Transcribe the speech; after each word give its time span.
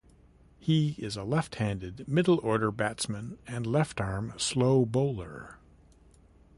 He 0.57 0.95
is 0.97 1.15
a 1.15 1.21
left-handed 1.23 2.07
middle 2.07 2.39
order 2.41 2.71
batsman 2.71 3.37
and 3.45 3.67
left 3.67 4.01
arm 4.01 4.33
slow 4.37 4.83
bowler. 4.83 5.59